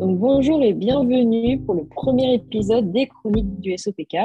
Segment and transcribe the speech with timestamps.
[0.00, 4.16] Donc, bonjour et bienvenue pour le premier épisode des chroniques du SOPK.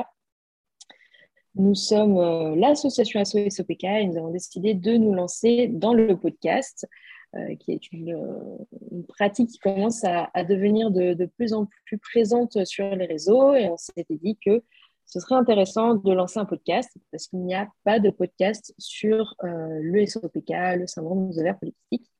[1.55, 6.15] Nous sommes euh, l'association ASSO SOPK et nous avons décidé de nous lancer dans le
[6.15, 6.87] podcast,
[7.35, 12.63] euh, qui est une, euh, pratique qui commence à, devenir de, plus en plus présente
[12.63, 13.53] sur les réseaux.
[13.53, 14.63] Et on s'était dit que
[15.05, 19.35] ce serait intéressant de lancer un podcast parce qu'il n'y a pas de podcast sur
[19.43, 22.14] le SOPK, le syndrome des ovaires polykystiques.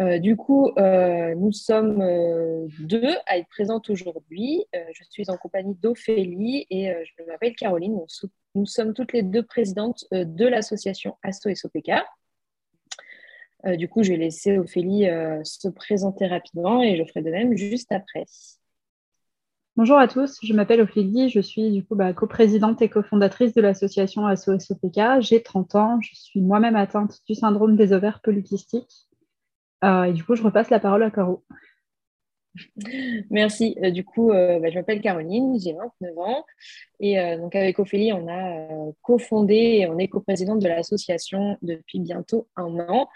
[0.00, 4.64] Euh, du coup, euh, nous sommes euh, deux à être présentes aujourd'hui.
[4.72, 7.98] je suis en compagnie d'Ophélie et je m'appelle Caroline.
[8.54, 11.92] Nous, sommes toutes les deux présidentes de l'association Asto SOPK.
[13.76, 15.06] du coup, je vais laisser Ophélie
[15.44, 18.26] se présenter rapidement et je ferai de même juste après.
[19.76, 23.60] Bonjour à tous, je m'appelle Ophélie, je suis du coup bah, coprésidente et cofondatrice de
[23.60, 25.20] l'association Asso SOPK.
[25.20, 29.03] J'ai 30 ans, je suis moi-même atteinte du syndrome des ovaires polykystiques.
[29.84, 31.44] Euh, du coup, je repasse la parole à Caro.
[33.30, 33.76] Merci.
[33.82, 36.44] Euh, du coup, euh, bah, je m'appelle Caroline, j'ai 29 ans.
[37.00, 42.48] Et donc, avec Ophélie, on a cofondé et on est coprésidente de l'association depuis bientôt
[42.56, 43.08] un an.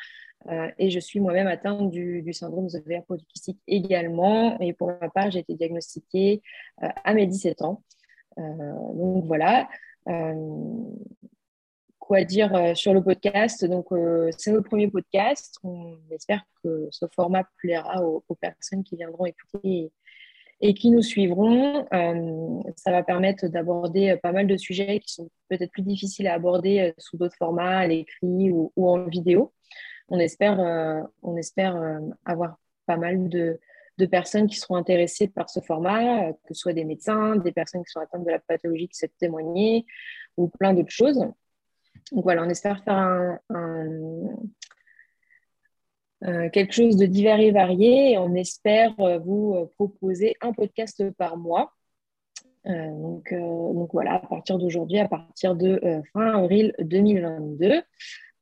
[0.79, 4.59] et je suis moi-même atteinte du, syndrome de ovaires polykystiques également.
[4.61, 6.43] Et pour ma part, j'ai été diagnostiquée
[6.81, 7.83] à mes 17 ans.
[8.37, 9.69] donc voilà
[12.09, 13.67] quoi dire euh, sur le podcast.
[13.67, 15.59] Donc, euh, c'est notre premier podcast.
[15.63, 19.93] On espère que ce format plaira aux, personnes qui viendront écouter
[20.63, 21.87] et, qui nous suivront.
[21.93, 26.33] Euh, ça va permettre d'aborder pas mal de sujets qui sont peut-être plus difficiles à
[26.33, 29.53] aborder sous d'autres formats, à l'écrit ou, en vidéo.
[30.09, 30.59] On espère,
[31.23, 32.57] on espère avoir
[32.87, 33.61] pas mal de,
[33.99, 37.85] de personnes qui seront intéressées par ce format, que ce soit des médecins, des personnes
[37.85, 39.85] qui sont atteintes de la pathologie qui souhaitent témoigner,
[40.39, 41.23] ou plein d'autres choses.
[42.13, 43.39] Donc voilà, on espère faire
[46.25, 50.53] euh, quelque chose de divers et varié et on espère euh, vous euh, proposer un
[50.53, 51.73] podcast par mois.
[52.65, 53.33] donc,
[53.93, 55.81] voilà, à partir d'aujourd'hui, à partir de
[56.13, 57.83] fin avril 2022.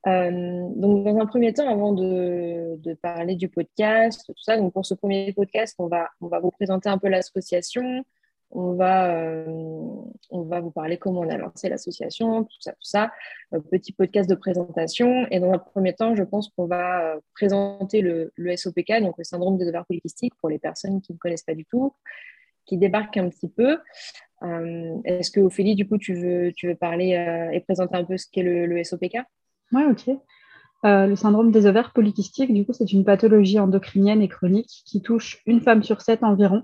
[0.04, 4.94] donc, dans un premier temps, avant de, parler du podcast, tout ça, donc pour ce
[4.94, 8.04] premier podcast, on va, on va vous présenter un peu l'association,
[8.50, 9.44] on va, euh,
[10.30, 13.10] on va vous parler comment on a lancé l'association, tout ça, tout ça.
[13.70, 15.26] petit podcast de présentation.
[15.30, 19.24] Et dans un premier temps, je pense qu'on va euh, présenter le, SOPK, donc le
[19.24, 21.92] syndrome des ovaires polykystiques, pour les personnes qui ne connaissent pas du tout,
[22.66, 23.78] qui débarquent un petit peu.
[24.42, 28.16] Euh, est-ce que Ophélie, du coup, tu veux, tu veux parler et présenter un peu
[28.16, 29.18] ce qu'est le, le SOPK
[29.72, 30.16] Oui, ok.
[30.84, 35.42] le syndrome des ovaires polykystiques, du coup, c'est une pathologie endocrinienne et chronique qui touche
[35.46, 36.62] une femme sur sept environ.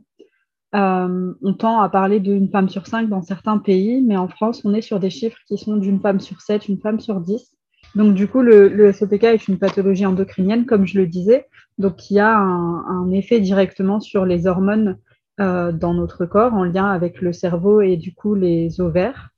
[0.74, 4.62] Euh, on tend à parler d'une femme sur cinq dans certains pays, mais en France,
[4.64, 7.54] on est sur des chiffres qui sont d'une femme sur sept, une femme sur dix.
[7.94, 11.46] Donc, du coup, le, SOPK est une pathologie endocrinienne, comme je le disais,
[11.78, 14.98] donc qui a un, effet directement sur les hormones
[15.40, 19.30] euh, dans notre corps, en lien avec le cerveau et du coup les ovaires.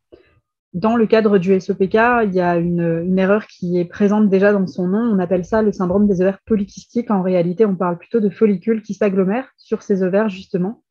[0.72, 1.94] Dans le cadre du SOPK,
[2.24, 4.98] il y a une, erreur qui est présente déjà dans son nom.
[4.98, 7.10] On appelle ça le syndrome des ovaires polykystiques.
[7.10, 10.83] En réalité, on parle plutôt de follicules qui s'agglomèrent sur ces ovaires, justement.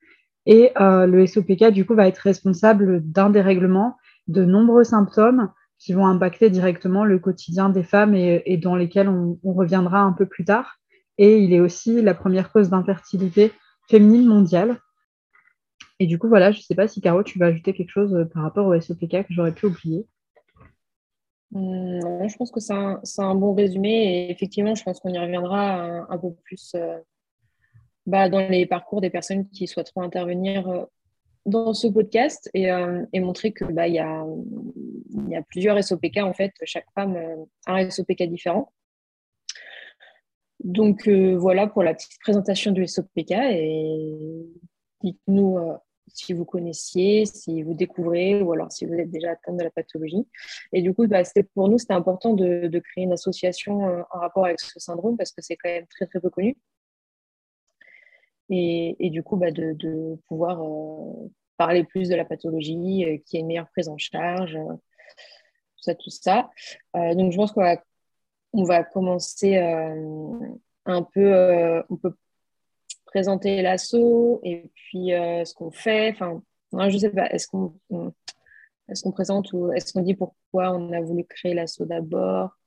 [0.46, 5.94] Et euh, le SOPK, du coup, va être responsable d'un dérèglement de nombreux symptômes qui
[5.94, 10.46] vont impacter directement le quotidien des femmes et, dans lesquels on, reviendra un peu plus
[10.46, 10.78] tard.
[11.18, 13.52] Et il est aussi la première cause d'infertilité
[13.90, 14.80] féminine mondiale.
[16.00, 18.16] Et du coup, voilà, je ne sais pas si Caro, tu vas ajouter quelque chose
[18.16, 20.08] euh, par rapport au SOPK que j'aurais pu oublier.
[21.53, 26.08] Hum, je pense que c'est un, bon résumé et effectivement, je pense qu'on y reviendra
[26.09, 26.98] un, peu plus euh,
[28.06, 30.86] bah, dans les parcours des personnes qui souhaiteront intervenir euh,
[31.46, 34.25] dans ce podcast et, euh, et montrer que bah, y, a,
[35.30, 37.18] y, a, plusieurs SOPK en fait, chaque femme
[37.66, 38.72] a un SOPK différent.
[40.64, 44.16] Donc euh, voilà pour la petite présentation du SOPK et
[45.02, 45.58] dites-nous
[46.08, 49.72] si vous connaissiez, si vous découvrez ou alors si vous êtes déjà atteinte de la
[49.72, 50.28] pathologie.
[50.72, 51.24] Et du coup, bah,
[51.56, 53.81] pour nous, c'était important de, de, créer une association
[54.12, 56.56] en rapport avec ce syndrome parce que c'est quand même très très peu connu
[58.49, 63.40] et, du coup bah, de, pouvoir euh, parler plus de la pathologie, euh, qui est
[63.41, 66.49] une meilleure prise en charge, euh, tout ça, tout ça.
[66.93, 67.84] donc je pense qu'on va,
[68.53, 72.16] on va commencer un peu, on peut
[73.05, 76.11] présenter l'assaut et puis ce qu'on fait.
[76.11, 76.41] Enfin,
[76.90, 77.73] je sais pas, est-ce qu'on
[78.90, 82.57] est-ce qu'on présente ou est-ce qu'on dit pourquoi on a voulu créer l'assaut d'abord?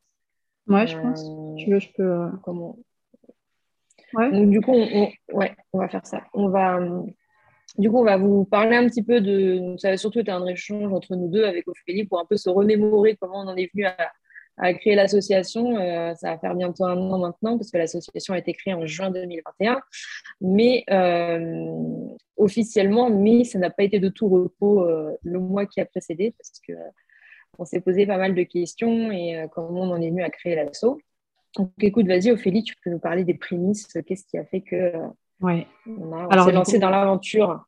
[0.66, 1.24] Ouais, je pense.
[1.56, 2.30] Tu veux, je peux.
[2.42, 2.76] Comment
[4.32, 6.22] du coup, on, va faire ça.
[6.32, 6.78] On va,
[7.78, 9.74] du coup, on va vous parler un petit peu de.
[9.78, 12.48] Ça va surtout être un échange entre nous deux avec Ophélie pour un peu se
[12.48, 15.76] remémorer comment on en est venu à, créer l'association.
[15.76, 18.86] Euh, ça va faire bientôt un an maintenant parce que l'association a été créée en
[18.86, 19.80] juin 2021.
[20.40, 21.66] Mais euh,
[22.36, 26.34] officiellement, mais ça n'a pas été de tout repos euh, le mois qui a précédé
[26.38, 26.72] parce que
[27.58, 30.54] on s'est posé pas mal de questions et comment on en est venu à créer
[30.56, 30.98] l'asso.
[31.56, 33.98] Donc écoute, vas-y Ophélie, tu peux nous parler des prémices.
[34.06, 34.92] Qu'est-ce qui a fait que
[35.40, 35.66] ouais.
[35.86, 37.64] on, s'est lancé dans l'aventure?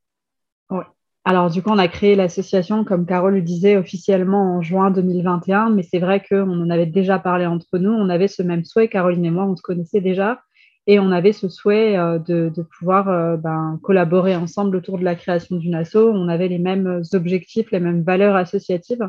[0.70, 0.85] Ouais.
[1.25, 5.70] Alors, du coup, on a créé l'association, comme Carole le disait, officiellement en juin 2021,
[5.70, 7.93] mais c'est vrai qu'on en avait déjà parlé entre nous.
[7.93, 10.41] On avait ce même souhait, Caroline et moi, on se connaissait déjà,
[10.87, 15.14] et on avait ce souhait euh, de, pouvoir euh, ben, collaborer ensemble autour de la
[15.17, 15.96] création d'une asso.
[15.96, 19.06] On avait les mêmes objectifs, les mêmes valeurs associatives.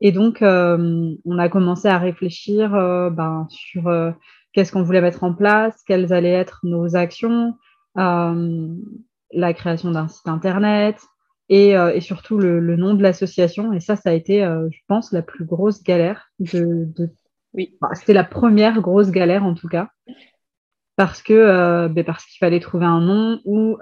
[0.00, 4.14] Et donc, euh, on a commencé à réfléchir ben, sur
[4.52, 7.54] qu'est-ce qu'on voulait mettre en place, quelles allaient être nos actions,
[7.96, 11.00] la création d'un site internet,
[11.50, 13.72] euh, et, surtout le, nom de l'association.
[13.72, 16.30] Et ça, ça a été, euh, je pense, la plus grosse galère.
[16.38, 16.88] De,
[17.54, 17.76] Oui.
[17.94, 19.88] C'était la première grosse galère, en tout cas.
[20.96, 23.78] Parce que euh, ben, parce qu'il fallait trouver un nom où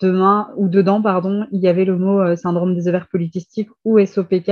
[0.00, 4.50] demain ou dedans pardon il y avait le mot syndrome des ovaires polykystiques ou SOPK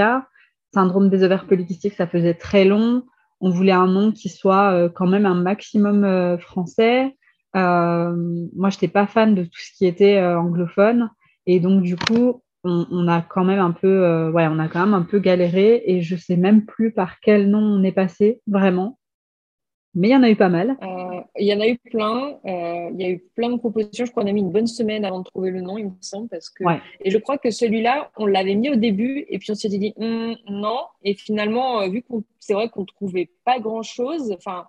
[0.74, 3.04] syndrome des ovaires polykystiques ça faisait très long.
[3.40, 7.16] On voulait un nom qui soit quand même un maximum français.
[7.54, 11.10] Moi je n'étais pas fan de tout ce qui était anglophone.
[11.46, 14.80] Et donc, du coup, on, a quand même un peu, euh, ouais, on a quand
[14.80, 15.82] même un peu galéré.
[15.86, 18.98] Et je sais même plus par quel nom on est passé vraiment.
[19.94, 20.76] Mais il y en a eu pas mal.
[20.82, 22.38] Euh, il y en a eu plein.
[22.44, 24.04] Euh, il y a eu plein de propositions.
[24.04, 25.92] Je crois qu'on a mis une bonne semaine avant de trouver le nom, il me
[26.00, 26.28] semble.
[26.28, 26.64] Parce que...
[27.00, 29.94] Et je crois que celui-là, on l'avait mis au début et puis on s'était dit
[29.96, 30.80] hum, non.
[31.02, 34.66] Et finalement, vu qu'on c'est vrai qu'on ne trouvait pas grand-chose, enfin,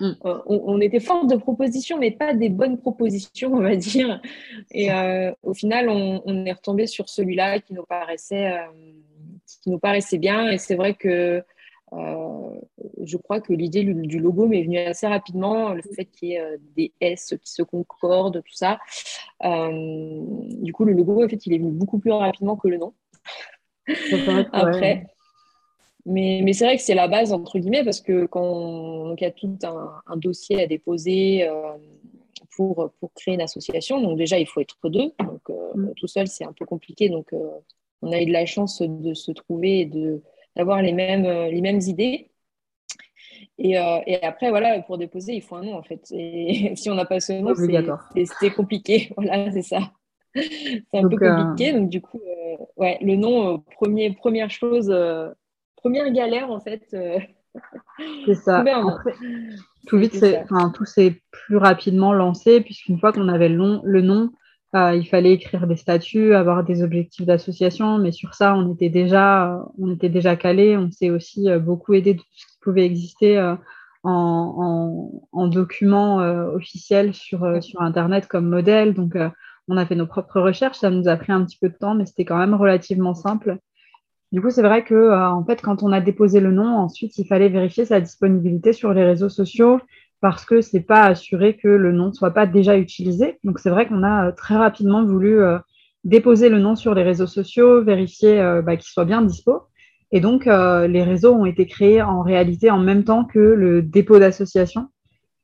[0.00, 0.12] Mm.
[0.24, 4.20] Euh, on, était fort de propositions, mais pas des bonnes propositions, on va dire.
[4.70, 8.66] Et euh, au final, on, est retombé sur celui-là qui nous paraissait, euh,
[9.62, 10.50] qui nous paraissait bien.
[10.50, 11.42] Et c'est vrai que
[11.92, 16.58] je crois que l'idée du logo m'est venue assez rapidement, le fait qu'il y ait
[16.76, 18.78] des S qui se concordent, tout ça.
[19.42, 22.92] du coup, le logo, en fait, il est venu beaucoup plus rapidement que le nom.
[24.52, 25.06] Après.
[26.08, 29.30] Mais, c'est vrai que c'est la base, entre guillemets, parce que quand il y a
[29.30, 31.76] tout un, dossier à déposer euh,
[32.56, 35.12] pour, pour créer une association, donc déjà, il faut être deux.
[35.18, 35.92] Donc, euh, mm.
[35.96, 37.10] tout seul, c'est un peu compliqué.
[37.10, 37.50] Donc, euh,
[38.00, 39.84] on a eu de la chance de se trouver et
[40.58, 42.30] d'avoir les mêmes, les mêmes idées.
[43.56, 46.02] Et, et, après, voilà, pour déposer, il faut un nom, en fait.
[46.10, 47.54] Et si on n'a pas ce nom,
[48.40, 49.10] c'est compliqué.
[49.16, 49.92] Voilà, c'est ça.
[50.34, 51.72] C'est un peu compliqué.
[51.72, 52.20] Donc, du coup,
[52.76, 54.92] ouais, le nom, premier, première chose
[55.78, 56.82] première galère en fait.
[56.94, 57.18] Euh,
[58.26, 58.64] c'est ça.
[59.86, 64.30] tout vite, enfin, tout s'est plus rapidement lancé puisqu'une fois qu'on avait le, le nom,
[64.74, 68.90] euh, il fallait écrire des statuts, avoir des objectifs d'association, mais sur ça, on était
[68.90, 70.76] déjà, on était déjà calé.
[70.76, 73.38] On s'est aussi euh, beaucoup aidé de tout ce qui pouvait exister
[74.04, 78.94] en, en, documents officiels sur, sur Internet comme modèle.
[78.94, 79.16] Donc,
[79.68, 80.78] on a fait nos propres recherches.
[80.78, 83.58] Ça nous a pris un petit peu de temps, mais c'était quand même relativement simple.
[84.32, 87.16] Du coup, c'est vrai que euh, en fait, quand on a déposé le nom, ensuite,
[87.18, 89.80] il fallait vérifier sa disponibilité sur les réseaux sociaux
[90.20, 93.38] parce que c'est pas assuré que le nom soit pas déjà utilisé.
[93.44, 95.58] Donc, c'est vrai qu'on a euh, très rapidement voulu euh,
[96.04, 99.62] déposer le nom sur les réseaux sociaux, vérifier bah, qu'il soit bien dispo.
[100.10, 104.18] Et donc, les réseaux ont été créés en réalité en même temps que le dépôt
[104.18, 104.88] d'association.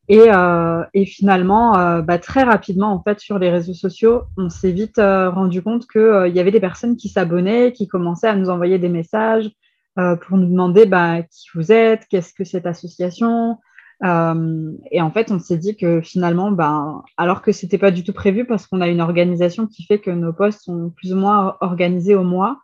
[0.08, 4.72] Et, euh, finalement, euh, bah, très rapidement, en fait, sur les réseaux sociaux, on s'est
[4.72, 8.36] vite euh, rendu compte qu'il euh, y avait des personnes qui s'abonnaient, qui commençaient à
[8.36, 9.50] nous envoyer des messages
[9.98, 13.58] euh, pour nous demander bah, qui vous êtes, qu'est-ce que cette association.
[14.04, 18.12] Et en fait, on s'est dit que finalement, bah, alors que c'était pas du tout
[18.12, 21.56] prévu, parce qu'on a une organisation qui fait que nos postes sont plus ou moins
[21.60, 22.58] organisés au mois,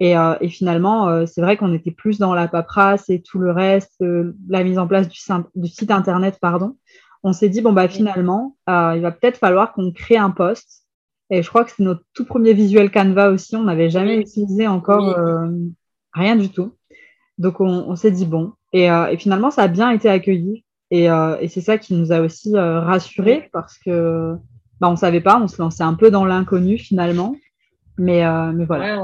[0.00, 3.38] et, euh, et finalement, euh, c'est vrai qu'on était plus dans la paperasse et tout
[3.38, 5.18] le reste, euh, la mise en place du,
[5.54, 6.76] du, site internet, pardon.
[7.22, 10.82] On s'est dit, bon, bah, finalement, il va peut-être falloir qu'on crée un poste.
[11.30, 13.56] Et je crois que c'est notre tout premier visuel Canva aussi.
[13.56, 15.16] On n'avait jamais utilisé encore
[16.12, 16.74] rien du tout.
[17.38, 18.52] Donc, on, on s'est dit, bon.
[18.74, 20.66] Et, et, finalement, ça a bien été accueilli.
[20.96, 21.06] Et,
[21.40, 24.36] et c'est ça qui nous a aussi rassurés parce que
[24.80, 27.34] bah, on ne savait pas, on se lançait un peu dans l'inconnu finalement.
[27.98, 28.22] Mais,
[28.52, 29.02] mais voilà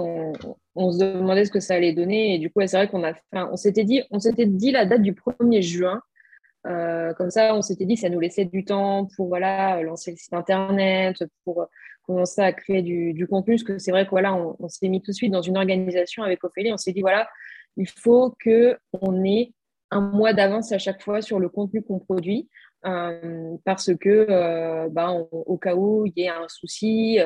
[0.75, 2.35] on se demandait ce que ça allait donner.
[2.35, 4.03] Et du coup, c'est vrai qu'on on s'était dit,
[4.47, 6.01] dit la date du 1er juin.
[6.67, 10.11] Euh, comme ça, on s'était dit que ça nous laissait du temps pour voilà, lancer
[10.11, 11.67] le site internet, pour
[12.03, 13.55] commencer à créer du, contenu.
[13.55, 16.23] Parce que c'est vrai que voilà, on, s'est mis tout de suite dans une organisation
[16.23, 16.73] avec Ophélie.
[16.73, 17.29] On s'est dit voilà,
[17.77, 19.53] il faut qu'on ait
[19.91, 22.49] un mois d'avance à chaque fois sur le contenu qu'on produit.
[22.87, 27.19] Euh, parce que bah, au cas où il y ait un souci,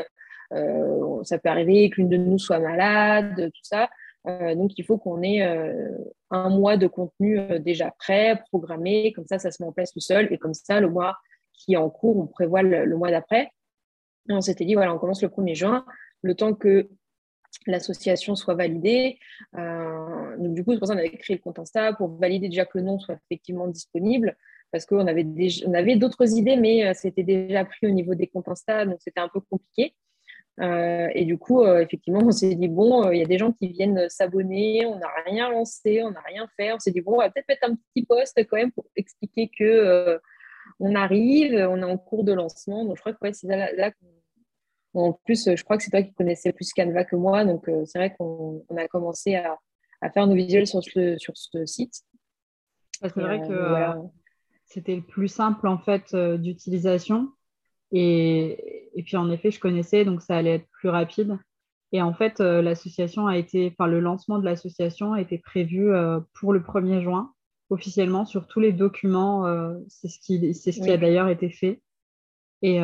[0.53, 3.89] euh, ça peut arriver qu'une de nous soit malade, tout ça.
[4.27, 5.43] donc, il faut qu'on ait
[6.31, 9.13] un mois de contenu déjà prêt, programmé.
[9.13, 10.33] Comme ça, ça se met en place tout seul.
[10.33, 11.17] Et comme ça, le mois
[11.55, 13.51] qui est en cours, on prévoit le, mois d'après.
[14.29, 15.85] On s'était dit, voilà, on commence le 1er juin,
[16.23, 16.89] le temps que
[17.67, 19.19] l'association soit validée.
[19.55, 22.65] donc, du coup, c'est pour ça qu'on avait créé le compte Insta pour valider déjà
[22.65, 24.37] que le nom soit effectivement disponible
[24.73, 25.27] parce qu'on avait,
[25.73, 29.29] avait d'autres idées, mais c'était déjà pris au niveau des comptes Insta, donc c'était un
[29.29, 29.95] peu compliqué.
[30.61, 33.39] Euh, et du coup, euh, effectivement, on s'est dit, bon, euh, il y a des
[33.39, 36.73] gens qui viennent s'abonner, on n'a rien lancé, on n'a rien fait.
[36.73, 39.51] On s'est dit, bon, on va peut-être mettre un petit post quand même pour expliquer
[39.57, 40.21] que
[40.81, 42.85] on arrive, on est en cours de lancement.
[42.85, 43.91] Donc, je crois que c'est là,
[44.95, 47.45] En plus, je crois que c'est toi qui connaissais plus Canva que moi.
[47.45, 49.59] Donc, c'est vrai qu'on a commencé à,
[50.13, 52.03] faire nos visuels sur, sur ce site.
[53.01, 54.09] C'est vrai que
[54.67, 57.29] c'était le plus simple, en fait, d'utilisation.
[57.97, 61.39] Et, puis en effet, je connaissais, donc ça allait être plus rapide.
[61.93, 65.93] Et en fait, euh, l'association a été, enfin le lancement de l'association a été prévu
[65.93, 67.33] euh, pour le 1er juin,
[67.71, 69.47] officiellement sur tous les documents.
[69.47, 71.81] Euh, c'est ce qui, c'est ce qui a d'ailleurs été fait.
[72.63, 72.81] Et,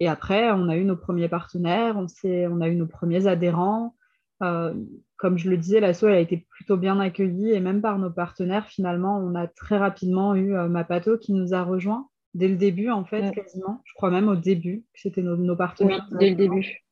[0.00, 3.94] et après, on a eu nos premiers partenaires, on, on a eu nos premiers adhérents.
[4.38, 8.68] comme je le disais, l'asso a été plutôt bien accueillie et même par nos partenaires,
[8.68, 13.04] finalement, on a très rapidement eu Mapato qui nous a rejoints dès le début, en
[13.04, 13.82] fait, quasiment.
[13.84, 16.06] Je crois même au début que c'était nos, partenaires.
[16.12, 16.84] Oui, dès le début.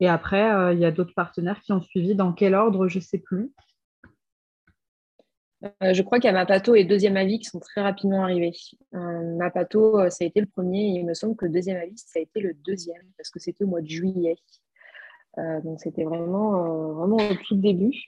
[0.00, 2.14] Et après, euh, il y a d'autres partenaires qui ont suivi.
[2.14, 3.52] Dans quel ordre, je ne sais plus.
[5.64, 8.52] Euh, je crois qu'il y a Mapato et Deuxième Avis qui sont très rapidement arrivés.
[8.94, 10.80] Euh, Mapato, ça a été le premier.
[10.80, 13.64] Et il me semble que Deuxième Avis, ça a été le deuxième, parce que c'était
[13.64, 14.36] au mois de juillet.
[15.36, 18.04] donc c'était vraiment, vraiment au tout début.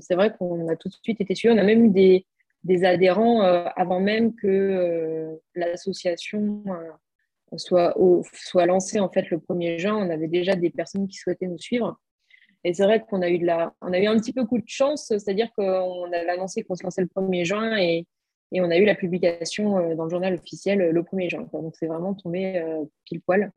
[0.00, 1.54] c'est vrai qu'on a tout de suite été suivis.
[1.54, 2.26] On a même eu des,
[2.64, 7.94] des adhérents euh, avant même que euh, l'association euh, soit,
[8.32, 9.94] soit lancée en fait le 1er juin.
[9.94, 12.00] On avait déjà des personnes qui souhaitaient nous suivre.
[12.64, 14.58] Et c'est vrai qu'on a eu de la, on a eu un petit peu coup
[14.58, 18.06] de chance, c'est-à-dire qu'on avait annoncé qu'on se lançait le 1er juin et,
[18.52, 21.48] et, on a eu la publication dans le journal officiel le 1er juin.
[21.52, 22.64] Donc c'est vraiment tombé
[23.04, 23.50] pile poil.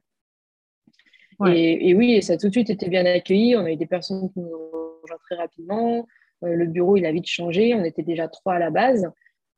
[1.46, 3.56] Et, et, oui, ça a tout de suite été bien accueilli.
[3.56, 6.08] On a eu des personnes qui nous ont rejoint très rapidement.
[6.44, 7.74] Euh, le bureau, il a vite changé.
[7.74, 9.10] On était déjà trois à la base.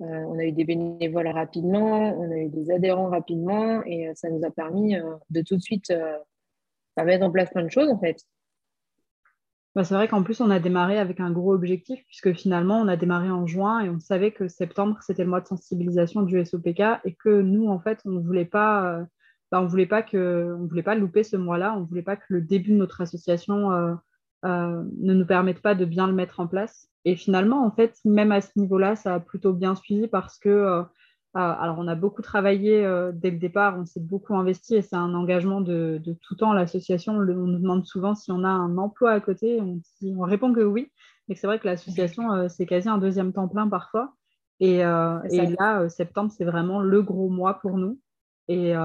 [0.02, 4.14] Euh, on a eu des bénévoles rapidement, on a eu des adhérents rapidement et euh,
[4.16, 4.96] ça nous a permis
[5.30, 5.92] de tout de suite
[6.96, 8.24] mettre en place plein de choses en fait.
[9.76, 12.88] Bah, c'est vrai qu'en plus, on a démarré avec un gros objectif, puisque finalement, on
[12.88, 16.44] a démarré en juin et on savait que septembre, c'était le mois de sensibilisation du
[16.44, 19.06] SOPK et que nous, en fait, on ne voulait pas,
[19.52, 19.88] bah, on voulait
[20.58, 23.96] voulait pas louper ce mois-là, on ne voulait pas que le début de notre association
[24.46, 26.88] euh, ne nous permettent pas de bien le mettre en place.
[27.06, 30.50] Et finalement, en fait, même à ce niveau-là, ça a plutôt bien suivi parce que,
[30.50, 30.86] euh, euh,
[31.34, 32.82] alors on a beaucoup travaillé
[33.14, 36.54] dès le départ, on s'est beaucoup investi et c'est un engagement de, tout temps.
[36.54, 39.80] L'association, on nous demande souvent si on a un emploi à côté, on,
[40.18, 40.92] on répond que oui.
[41.28, 44.14] Mais c'est vrai que l'association, c'est quasi un deuxième temps plein parfois.
[44.60, 48.00] Et, et là, septembre, c'est vraiment le gros mois pour nous.
[48.48, 48.76] Et,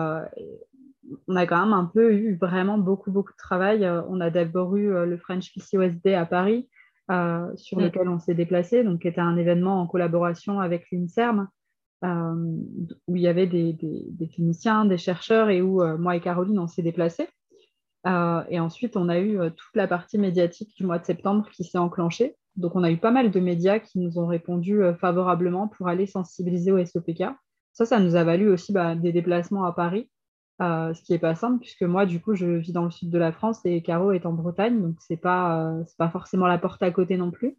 [1.28, 3.84] on a quand même un peu eu vraiment beaucoup, beaucoup de travail.
[3.84, 6.68] Euh, on a d'abord eu euh, le French PCOSD à Paris,
[7.10, 7.82] euh, sur mm.
[7.82, 11.48] lequel on s'est déplacé, donc qui était un événement en collaboration avec l'INSERM,
[12.04, 13.76] où il y avait des,
[14.32, 17.28] cliniciens, des chercheurs, et où moi et Caroline, on s'est déplacés.
[18.06, 21.78] et ensuite, on a eu toute la partie médiatique du mois de septembre qui s'est
[21.78, 22.36] enclenchée.
[22.56, 26.06] Donc, on a eu pas mal de médias qui nous ont répondu favorablement pour aller
[26.06, 27.24] sensibiliser au SOPK.
[27.72, 30.08] Ça, ça nous a valu aussi bah, des déplacements à Paris
[30.62, 33.10] euh, ce qui n'est pas simple, puisque moi, du coup, je vis dans le sud
[33.10, 36.46] de la France et Caro est en Bretagne, donc ce n'est pas, euh, pas forcément
[36.46, 37.56] la porte à côté non plus.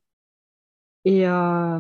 [1.03, 1.79] Et, euh,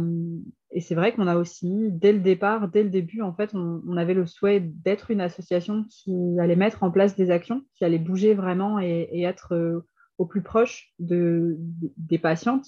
[0.71, 3.97] et c'est vrai qu'on a aussi, dès le départ, dès le début, en fait, on,
[3.97, 7.99] avait le souhait d'être une association qui allait mettre en place des actions, qui allait
[7.99, 9.83] bouger vraiment et, être
[10.17, 11.55] au plus proche de,
[11.97, 12.67] des patientes.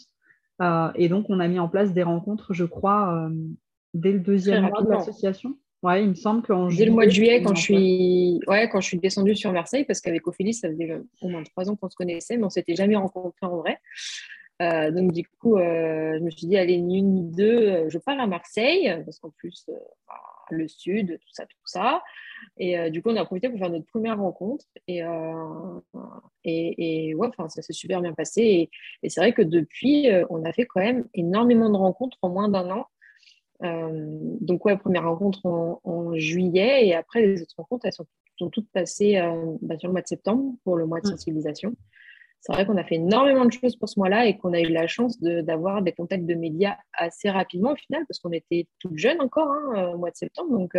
[0.96, 3.30] et donc, on a mis en place des rencontres, je crois,
[3.94, 5.58] dès le deuxième mois de l'association.
[5.84, 8.82] Ouais, il me semble qu'en Dès le mois de juillet, quand je suis, ouais, quand
[8.82, 11.90] je suis descendue sur Marseille, parce qu'avec Ophélie, ça faisait au moins trois ans qu'on
[11.90, 13.80] se connaissait, mais on s'était jamais rencontrés en vrai.
[14.62, 17.90] Euh, donc du coup, euh, je me suis dit, allez, ni une ni deux, euh,
[17.90, 19.70] je pars à Marseille, parce qu'en plus,
[20.50, 22.02] le sud, tout ça, tout ça.
[22.58, 24.66] Et du coup, on a profité pour faire notre première rencontre.
[24.88, 25.02] Et,
[26.44, 28.42] et, et ouais, ça s'est super bien passé.
[28.42, 28.70] Et,
[29.04, 32.48] et c'est vrai que depuis, on a fait quand même énormément de rencontres en moins
[32.48, 32.86] d'un an.
[34.42, 38.08] Donc, ouais, première rencontre en, juillet et après, les autres rencontres, elles sont,
[38.52, 39.20] toutes passées
[39.62, 41.12] bah, sur le mois de septembre pour le mois de mm.
[41.12, 41.76] sensibilisation.
[42.42, 44.70] C'est vrai qu'on a fait énormément de choses pour ce mois-là et qu'on a eu
[44.70, 48.98] la chance d'avoir des contacts de médias assez rapidement au final parce qu'on était toutes
[48.98, 50.58] jeunes encore hein, euh, au mois de septembre.
[50.58, 50.78] Donc,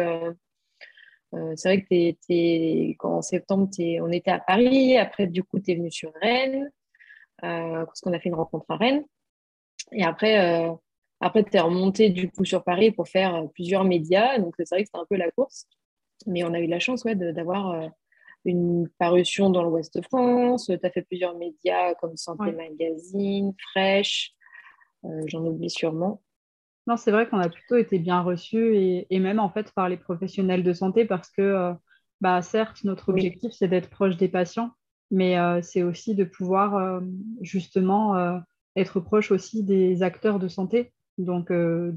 [1.57, 4.97] c'est vrai que en septembre, on était à Paris.
[4.97, 6.71] Après, du coup, tu es venu sur Rennes.
[7.43, 9.05] parce qu'on a fait une rencontre à Rennes.
[9.93, 10.71] Et après,
[11.21, 14.39] après tu es remonté du coup sur Paris pour faire plusieurs médias.
[14.39, 15.67] Donc, c'est vrai que c'était un peu la course.
[16.27, 17.91] Mais on a eu la chance ouais, d'avoir
[18.45, 20.67] une parution dans l'Ouest de France.
[20.67, 24.33] Tu as fait plusieurs médias comme Santé Magazine, Fresh.
[25.27, 26.23] J'en oublie sûrement.
[26.89, 28.75] Non, c'est vrai qu'on a plutôt été bien reçus
[29.11, 31.75] et, même en fait par les professionnels de santé parce que, euh,
[32.23, 34.71] bah, certes, notre objectif c'est d'être proche des patients,
[35.11, 37.01] mais euh, c'est aussi de pouvoir euh,
[37.43, 38.41] justement
[38.75, 41.95] être proche aussi des acteurs de santé, donc de,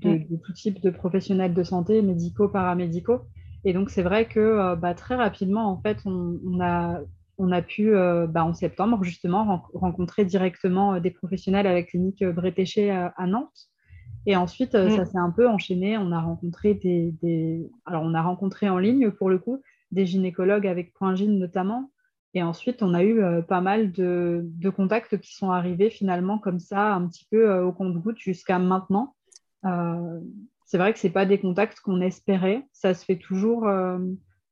[0.00, 3.22] tout type de professionnels de santé, médicaux, paramédicaux.
[3.64, 7.00] Et donc c'est vrai que bah, très rapidement, en fait, on, a,
[7.38, 12.90] on a pu, bah, en septembre, justement, rencontrer directement des professionnels à la clinique Bretéché
[12.90, 13.70] à Nantes.
[14.26, 15.06] Et ensuite, euh, ça mm.
[15.06, 15.98] s'est un peu enchaîné.
[15.98, 20.66] On a rencontré des, Alors, on a rencontré en ligne, pour le coup, des gynécologues
[20.66, 21.90] avec Point Gyn notamment.
[22.32, 26.38] Et ensuite, on a eu euh, pas mal de, de, contacts qui sont arrivés finalement
[26.38, 29.14] comme ça, un petit peu euh, au compte-goutte jusqu'à maintenant.
[30.64, 32.66] C'est vrai que ce pas des contacts qu'on espérait.
[32.72, 33.68] Ça se fait toujours.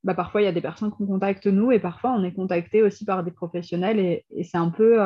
[0.04, 2.82] Bah, parfois, il y a des personnes qui contactent nous et parfois, on est contacté
[2.82, 3.98] aussi par des professionnels.
[3.98, 4.98] Et, et c'est un peu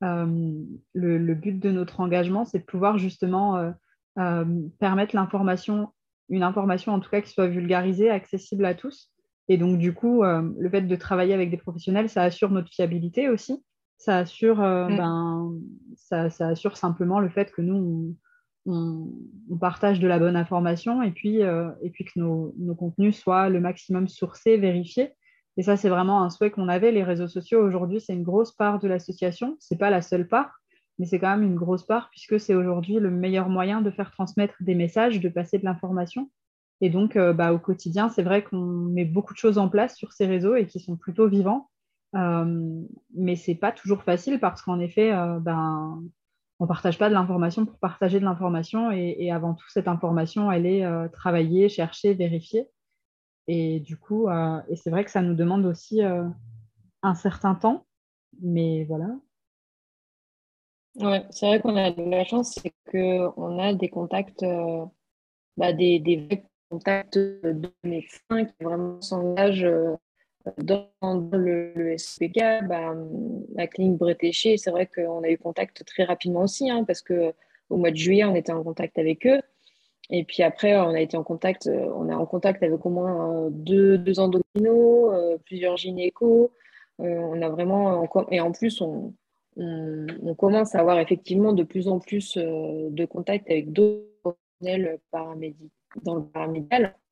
[0.00, 3.72] le, le, but de notre engagement, c'est de pouvoir justement
[4.16, 4.44] euh,
[4.78, 5.88] permettre l'information,
[6.28, 9.10] une information en tout cas qui soit vulgarisée, accessible à tous.
[9.48, 12.70] Et donc, du coup, euh, le fait de travailler avec des professionnels, ça assure notre
[12.70, 13.62] fiabilité aussi.
[13.98, 14.96] Ça assure, euh, mm.
[14.96, 15.54] ben,
[15.96, 18.16] ça, ça, assure simplement le fait que nous, on,
[18.66, 19.08] on,
[19.60, 23.60] partage de la bonne information et puis, et puis que nos, nos, contenus soient le
[23.60, 25.12] maximum sourcés, vérifiés.
[25.56, 26.90] Et ça, c'est vraiment un souhait qu'on avait.
[26.90, 29.56] Les réseaux sociaux, aujourd'hui, c'est une grosse part de l'association.
[29.60, 30.60] Ce n'est pas la seule part,
[30.98, 34.10] mais c'est quand même une grosse part puisque c'est aujourd'hui le meilleur moyen de faire
[34.10, 36.30] transmettre des messages, de passer de l'information.
[36.80, 39.96] Et donc, euh, bah, au quotidien, c'est vrai qu'on met beaucoup de choses en place
[39.96, 41.70] sur ces réseaux et qui sont plutôt vivants.
[42.14, 42.82] Euh,
[43.14, 46.02] mais ce n'est pas toujours facile parce qu'en effet, euh, ben,
[46.60, 48.90] on partage pas de l'information pour partager de l'information.
[48.90, 52.68] Et, avant tout, cette information, elle est travaillée, cherchée, vérifiée.
[53.46, 54.28] Et du coup,
[54.68, 57.86] et c'est vrai que ça nous demande aussi un certain temps.
[58.40, 59.08] Mais voilà,
[60.96, 64.86] Ouais, c'est vrai qu'on a de la chance, c'est qu'on a des contacts, euh,
[65.56, 69.96] bah, des, des contacts de médecins qui vraiment s'engagent euh,
[70.58, 70.88] dans,
[71.32, 72.66] le, SPK.
[72.68, 72.94] Bah,
[73.54, 77.76] la clinique Bretéché, c'est vrai qu'on a eu contact très rapidement aussi, hein, parce qu'au
[77.76, 79.40] mois de juillet, on était en contact avec eux.
[80.10, 82.90] Et puis après, on a été en contact, euh, on est en contact avec au
[82.90, 86.50] moins deux, deux endocrinos, plusieurs gynécos.
[86.98, 89.14] on a vraiment, et en plus, on,
[90.36, 94.98] commence à avoir effectivement de plus en plus euh, de contacts avec d'autres professionnels
[96.02, 97.03] dans le.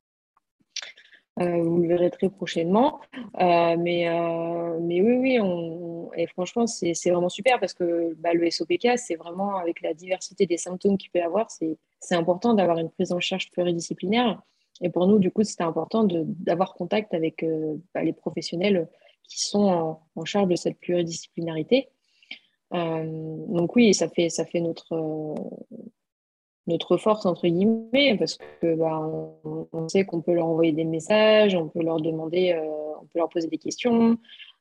[1.41, 3.01] Euh, vous le verrez très prochainement.
[3.41, 4.07] Euh, mais,
[4.81, 9.57] mais oui, oui, et franchement, c'est vraiment super parce que bah, le SOPK, c'est vraiment
[9.57, 13.51] avec la diversité des symptômes qu'il peut avoir, c'est important d'avoir une prise en charge
[13.51, 14.43] pluridisciplinaire.
[14.83, 17.45] Et pour nous, du coup, c'était important d'avoir contact avec
[17.95, 18.89] bah, les professionnels
[19.23, 21.89] qui sont en, charge de cette pluridisciplinarité.
[22.75, 23.05] Euh,
[23.49, 25.35] donc oui, ça fait, ça fait notre, euh,
[26.67, 29.01] notre force, entre guillemets, parce que bah,
[29.73, 32.63] on, sait qu'on peut leur envoyer des messages, on peut leur demander, euh,
[33.01, 34.17] on peut leur poser des questions.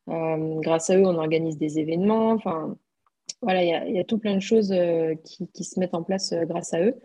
[0.07, 2.31] grâce à eux, on organise des événements.
[2.31, 2.75] Enfin,
[3.41, 4.73] voilà, il y, a tout plein de choses
[5.23, 6.95] qui, qui, se mettent en place grâce à eux.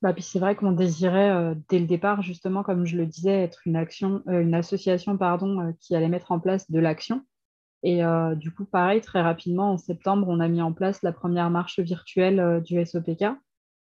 [0.00, 3.66] Bah, puis c'est vrai qu'on désirait dès le départ, justement, comme je le disais, être
[3.66, 7.24] une action, une association pardon, qui allait mettre en place de l'action
[7.82, 11.12] et euh, du coup, pareil, très rapidement, en septembre, on a mis en place la
[11.12, 13.24] première marche virtuelle euh, du SOPK,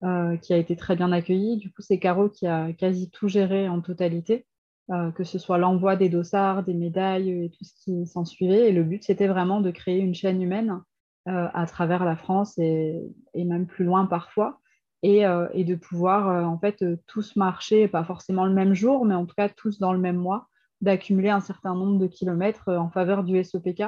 [0.04, 1.58] euh, qui a été très bien accueillie.
[1.58, 4.46] Du coup, c'est Caro qui a quasi tout géré en totalité,
[5.16, 8.68] que ce soit l'envoi des dossards, des médailles et tout ce qui s'en suivait.
[8.68, 10.82] Et le but, c'était vraiment de créer une chaîne humaine
[11.28, 13.00] à travers la France et,
[13.34, 14.60] même plus loin parfois.
[15.02, 15.22] Et,
[15.54, 19.36] et de pouvoir en fait tous marcher, pas forcément le même jour, mais en tout
[19.36, 20.50] cas tous dans le même mois,
[20.82, 23.84] d'accumuler un certain nombre de kilomètres euh, en faveur du SOPK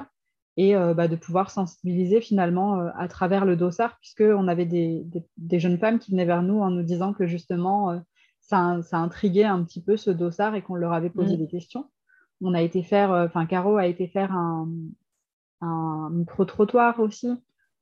[0.56, 5.60] et euh, bah, de pouvoir sensibiliser finalement euh, à travers le dossard, puisqu'on avait des,
[5.60, 8.00] jeunes femmes qui venaient vers nous en nous disant que justement,
[8.40, 11.40] ça, ça, intriguait un petit peu ce dossard et qu'on leur avait posé mm.
[11.40, 11.90] des questions.
[12.42, 14.68] On a été faire, enfin, Caro a été faire un,
[16.12, 17.30] micro-trottoir aussi.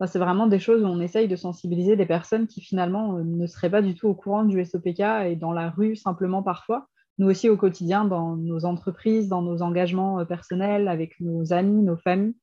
[0.06, 3.72] c'est vraiment des choses où on essaye de sensibiliser des personnes qui finalement ne seraient
[3.72, 7.50] pas du tout au courant du SOPK et dans la rue simplement parfois nous aussi
[7.50, 12.36] au quotidien, dans nos entreprises, dans nos engagements euh, personnels, avec nos amis, nos familles.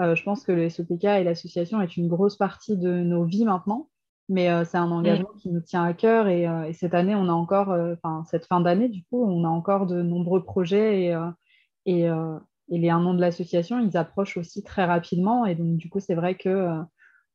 [0.00, 3.44] Euh, je pense que le SOPK et l'association est une grosse partie de nos vies
[3.44, 3.88] maintenant,
[4.28, 7.32] mais euh, c'est un engagement qui nous tient à cœur et, cette année, on a
[7.32, 11.18] encore, enfin cette fin d'année, du coup, on a encore de nombreux projets et,
[11.86, 15.46] et, et les un an de l'association, ils approchent aussi très rapidement.
[15.46, 16.80] Et donc, du coup, c'est vrai que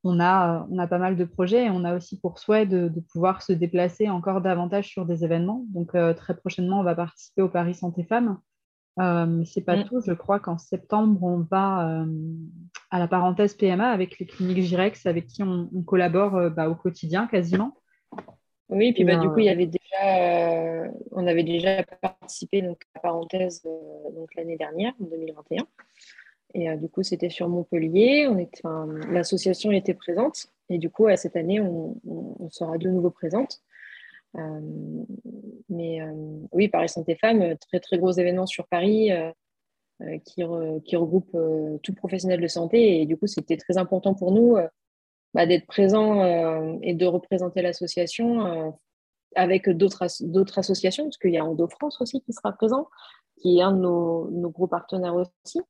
[0.03, 2.91] on, a, on a pas mal de projets et on a aussi pour souhait de,
[3.11, 5.65] pouvoir se déplacer encore davantage sur des événements.
[5.69, 8.37] Donc, très prochainement, on va participer au Paris Santé Femmes.
[8.99, 9.85] Euh, mais c'est pas mm.
[9.85, 10.01] tout.
[10.05, 12.05] Je crois qu'en septembre, on va
[12.91, 17.27] à la parenthèse PMA avec les cliniques Girex avec qui on, collabore bah, au quotidien
[17.27, 17.75] quasiment.
[18.69, 22.79] Oui, puis bah, du coup, il y avait déjà, euh, on avait déjà participé donc,
[22.93, 25.65] à parenthèse euh, donc, l'année dernière, en 2021.
[26.53, 28.27] Et euh, du coup, c'était sur Montpellier.
[29.09, 30.47] l'association était présente.
[30.69, 31.95] Et du coup, cette année, on,
[32.51, 33.61] sera de nouveau présente.
[35.69, 35.99] mais
[36.51, 39.09] oui, Paris Santé Femmes, très très gros événement sur Paris
[40.25, 40.43] qui,
[40.85, 41.35] qui, regroupe
[41.81, 43.01] tout professionnel de santé.
[43.01, 44.57] Et du coup, c'était très important pour nous
[45.35, 48.71] bah, d'être présent euh, et de représenter l'association euh,
[49.35, 50.01] avec d'autres
[50.57, 52.87] associations, parce qu'il y a Endo France aussi qui sera présent,
[53.39, 55.61] qui est un de nos gros partenaires aussi.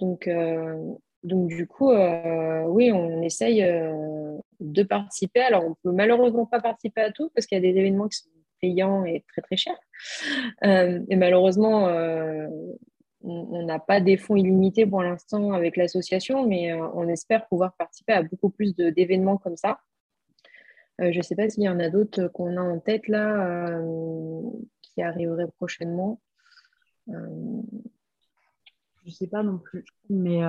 [0.00, 3.62] Donc, euh, donc du coup, oui, on essaye
[4.60, 5.40] de participer.
[5.40, 8.08] Alors, on ne peut malheureusement pas participer à tout parce qu'il y a des événements
[8.08, 8.30] qui sont
[8.60, 9.78] payants et très très chers.
[10.62, 11.88] et malheureusement,
[13.24, 17.74] on n'a pas des fonds illimités pour l'instant avec l'association, mais euh, on espère pouvoir
[17.76, 19.80] participer à beaucoup plus d'événements comme ça.
[21.00, 23.78] Euh, je ne sais pas s'il y en a d'autres qu'on a en tête là,
[23.78, 24.42] euh,
[24.82, 26.20] qui arriveraient prochainement.
[29.04, 29.84] Je sais pas non plus.
[30.08, 30.40] Mais,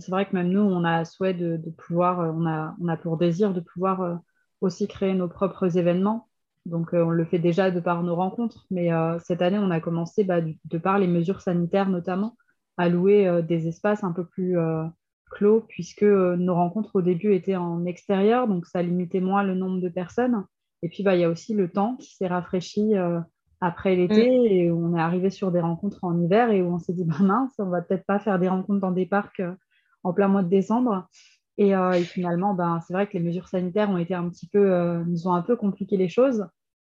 [0.00, 3.52] c'est vrai que même nous, on a souhait de, pouvoir, a, on a pour désir
[3.52, 4.20] de pouvoir
[4.60, 6.28] aussi créer nos propres événements.
[6.66, 9.70] Donc, euh, on le fait déjà de par nos rencontres, mais euh, cette année, on
[9.70, 12.36] a commencé, bah, de par les mesures sanitaires notamment,
[12.76, 14.56] à louer euh, des espaces un peu plus
[15.30, 19.80] clos, puisque nos rencontres au début étaient en extérieur, donc ça limitait moins le nombre
[19.80, 20.44] de personnes.
[20.82, 22.94] Et puis, bah, il y a aussi le temps qui s'est rafraîchi
[23.60, 24.46] après l'été, mm.
[24.46, 27.16] et on est arrivé sur des rencontres en hiver, et où on s'est dit, bah,
[27.20, 29.42] mince, on va peut-être pas faire des rencontres dans des parcs
[30.02, 31.08] en plein mois de décembre.
[31.58, 31.72] Et,
[32.04, 35.32] finalement, ben, c'est vrai que les mesures sanitaires ont été un petit peu, nous ont
[35.32, 36.46] un peu compliqué les choses.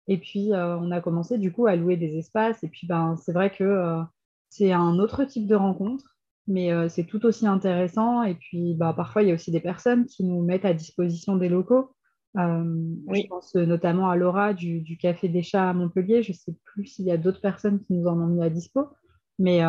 [0.08, 2.64] Et puis, euh, on a commencé du coup à louer des espaces.
[2.64, 4.02] Et puis, ben, c'est vrai que euh,
[4.48, 8.22] c'est un autre type de rencontre, mais euh, c'est tout aussi intéressant.
[8.22, 11.36] Et puis, bah, parfois, il y a aussi des personnes qui nous mettent à disposition
[11.36, 11.90] des locaux.
[12.38, 16.22] Je pense notamment à Laura du, Café des Chats à Montpellier.
[16.22, 18.50] Je ne sais plus s'il y a d'autres personnes qui nous en ont mis à
[18.50, 18.88] dispo.
[19.40, 19.60] Mais,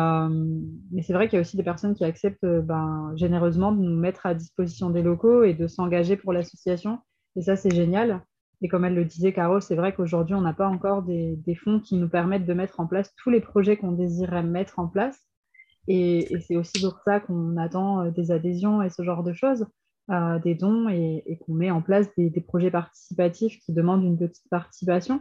[0.90, 3.96] mais c'est vrai qu'il y a aussi des personnes qui acceptent ben, généreusement de nous
[3.96, 6.98] mettre à disposition des locaux et de s'engager pour l'association.
[7.36, 8.22] Et ça, c'est génial.
[8.62, 11.80] Et comme elle le disait, Carole, c'est vrai qu'aujourd'hui, on n'a pas encore des, fonds
[11.80, 15.18] qui nous permettent de mettre en place tous les projets qu'on désirait mettre en place.
[15.88, 19.66] Et, c'est aussi pour ça qu'on attend des adhésions et ce genre de choses,
[20.10, 24.48] euh, des dons, et, qu'on met en place des, projets participatifs qui demandent une petite
[24.50, 25.20] participation.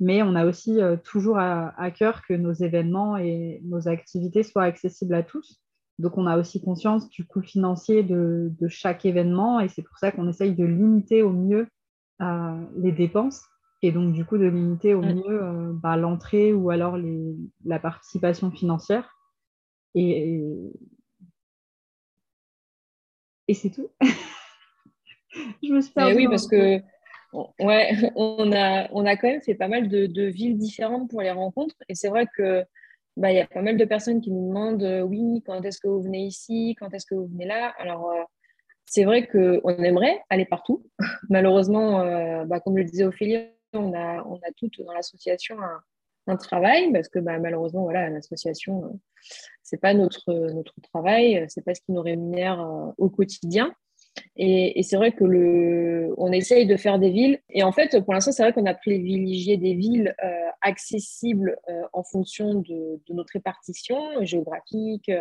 [0.00, 4.64] Mais on a aussi euh, toujours à, cœur que nos événements et nos activités soient
[4.64, 5.60] accessibles à tous.
[5.98, 9.98] Donc, on a aussi conscience du coût financier de, de chaque événement, et c'est pour
[9.98, 11.66] ça qu'on essaye de limiter au mieux
[12.76, 13.44] les dépenses
[13.82, 17.78] et donc du coup de limiter au mieux euh, bah, l'entrée ou alors les, la
[17.78, 19.16] participation financière.
[19.94, 20.72] Et, et
[23.54, 23.88] c'est tout.
[25.62, 26.80] Je me suis eh oui, parce que
[27.60, 31.22] ouais, on a, on a quand même fait pas mal de, de villes différentes pour
[31.22, 31.76] les rencontres.
[31.88, 32.64] Et c'est vrai que
[33.16, 35.80] bah, il y a pas mal de personnes qui nous demandent euh, oui, quand est-ce
[35.80, 37.74] que vous venez ici, quand est-ce que vous venez là?
[37.78, 38.22] Alors, euh,
[38.86, 40.86] c'est vrai qu'on aimerait aller partout.
[41.28, 43.38] Malheureusement, euh, bah, comme le disait Ophélie,
[43.72, 45.80] on a, on a toutes dans l'association un,
[46.36, 48.88] travail parce que bah, malheureusement, voilà, l'association, euh,
[49.62, 53.72] ce n'est pas notre, notre travail, c'est pas ce qui nous rémunère euh, au quotidien.
[54.36, 57.40] Et, c'est vrai que le, on essaye de faire des villes.
[57.50, 60.14] Et en fait, pour l'instant, c'est vrai qu'on a privilégié des villes
[60.60, 61.56] accessibles
[61.92, 65.12] en fonction de, notre répartition géographique.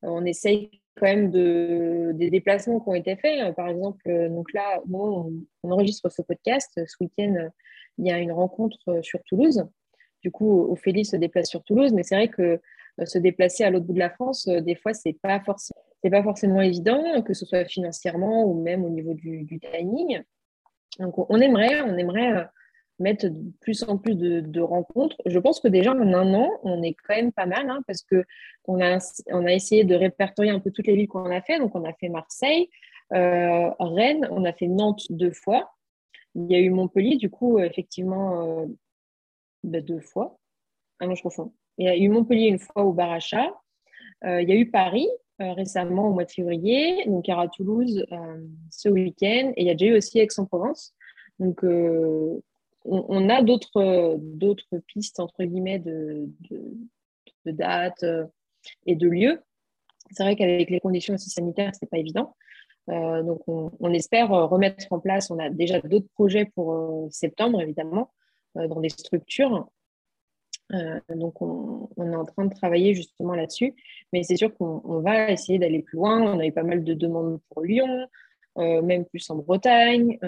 [0.00, 3.54] on essaye quand même de, des déplacements qui ont été faits.
[3.56, 5.32] Par exemple, euh, donc là, on,
[5.62, 6.70] enregistre ce podcast.
[6.74, 7.48] Ce week-end,
[7.98, 9.64] il y a une rencontre sur Toulouse.
[10.22, 12.60] Du coup, Ophélie se déplace sur Toulouse, mais c'est vrai que
[13.00, 15.80] euh, se déplacer à l'autre bout de la France, euh, des fois, c'est pas forcément
[16.10, 20.22] pas forcément évident, que ce soit financièrement ou même au niveau du, du timing.
[20.98, 22.48] Donc, on aimerait, on aimerait
[23.00, 25.16] mettre de plus en plus de, rencontres.
[25.26, 28.02] Je pense que déjà en un an, on est quand même pas mal hein, parce
[28.02, 28.24] que
[28.66, 28.98] on a,
[29.52, 31.58] essayé de répertorier un peu toutes les villes qu'on a fait.
[31.58, 32.68] Donc, on a fait Marseille,
[33.12, 35.72] euh, Rennes, on a fait Nantes deux fois.
[36.34, 38.66] Il y a eu Montpellier, du coup, effectivement, euh,
[39.64, 40.38] bah, deux fois.
[41.00, 41.52] Ah non, je confonds.
[41.78, 43.54] Il y a eu Montpellier une fois au Baracha.
[44.24, 47.06] Euh, il y a eu Paris récemment au mois de février.
[47.06, 48.04] Donc, aura Toulouse
[48.70, 49.52] ce week-end.
[49.56, 50.94] Et il y a déjà eu aussi Aix-en-Provence.
[51.38, 51.62] Donc,
[52.84, 56.28] on, a d'autres pistes, entre guillemets, de,
[57.46, 58.04] dates.
[58.84, 59.40] et de lieux.
[60.10, 62.36] C'est vrai qu'avec les conditions aussi sanitaires, ce n'est pas évident.
[62.88, 68.10] donc, on, espère remettre en place, on a déjà d'autres projets pour septembre, évidemment,
[68.54, 69.68] dans des structures.
[71.14, 73.74] donc, on, est en train de travailler justement là-dessus.
[74.12, 76.20] Mais c'est sûr qu'on va essayer d'aller plus loin.
[76.20, 78.06] On a eu pas mal de demandes pour Lyon,
[78.56, 80.18] même plus en Bretagne,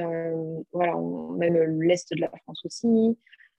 [0.72, 0.96] voilà,
[1.36, 3.16] même l'Est de la France aussi.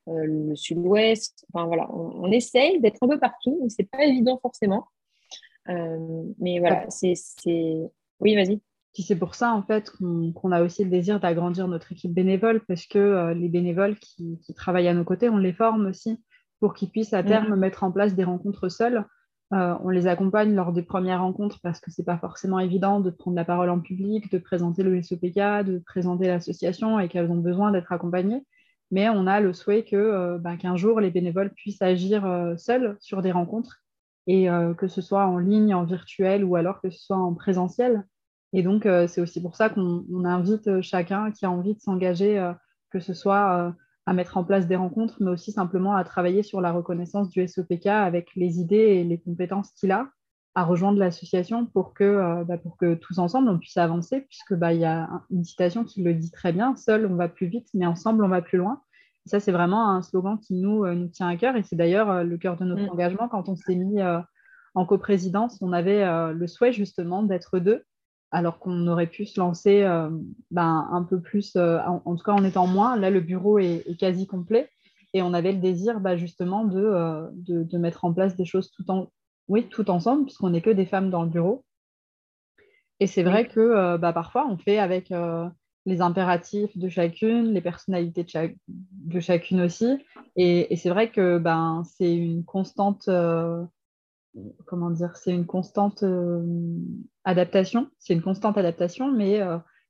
[0.10, 1.46] Euh, le sud-ouest.
[1.54, 4.88] Enfin voilà, on, essaye d'être un peu partout, mais c'est pas évident forcément.
[5.70, 7.14] Euh, mais voilà, c'est.
[8.20, 8.60] Oui, vas-y.
[8.94, 12.86] C'est pour ça, en fait, qu'on a aussi le désir d'agrandir notre équipe bénévole, parce
[12.86, 16.24] que euh, les bénévoles qui, travaillent à nos côtés, on les forme aussi
[16.60, 17.60] pour qu'ils puissent à terme mhm.
[17.60, 19.06] mettre en place des rencontres seuls.
[19.52, 23.10] on les accompagne lors des premières rencontres parce que ce n'est pas forcément évident de
[23.10, 27.38] prendre la parole en public, de présenter le SOPK, de présenter l'association et qu'elles ont
[27.38, 28.44] besoin d'être accompagnées
[28.94, 32.56] mais on a le souhait que euh, ben, qu'un jour les bénévoles puissent agir euh,
[32.58, 33.80] seuls sur des rencontres
[34.28, 37.34] et euh, que ce soit en ligne, en virtuel ou alors que ce soit en
[37.34, 38.06] présentiel.
[38.54, 42.54] Et donc, c'est aussi pour ça qu'on invite chacun qui a envie de s'engager,
[42.92, 43.74] que ce soit
[44.06, 47.48] à mettre en place des rencontres, mais aussi simplement à travailler sur la reconnaissance du
[47.48, 50.08] SOPK avec les idées et les compétences qu'il a,
[50.56, 54.74] à rejoindre l'association pour que, bah, pour que tous ensemble on puisse avancer, puisque bah,
[54.74, 57.68] il y a une citation qui le dit très bien, seul on va plus vite,
[57.74, 58.82] mais ensemble on va plus loin.
[59.26, 62.10] ça, c'est vraiment un slogan qui nous, euh, nous tient à cœur et c'est d'ailleurs
[62.12, 62.90] euh, le cœur de notre mm.
[62.90, 63.28] engagement.
[63.30, 64.20] Quand on s'est mis euh,
[64.76, 67.84] en coprésidence, on avait le souhait justement d'être deux,
[68.34, 69.84] alors qu'on aurait pu se lancer
[70.52, 72.98] ben, un peu plus, en, tout cas en étant moins.
[72.98, 74.70] Là, le bureau est, quasi complet
[75.14, 78.90] et on avait le désir bah, justement de, de, mettre en place des choses tout
[78.90, 79.10] en,
[79.48, 81.64] oui, tout ensemble, puisqu'on n'est que des femmes dans le bureau.
[83.00, 85.48] Et c'est vrai que euh, bah, parfois, on fait avec euh,
[85.86, 88.26] les impératifs de chacune, les personnalités
[88.68, 89.98] de, chacune aussi.
[90.36, 93.64] Et, c'est vrai que ben, c'est une constante, euh,
[94.66, 96.04] comment dire, c'est une constante
[97.24, 97.88] adaptation.
[98.00, 99.42] C'est une constante adaptation, mais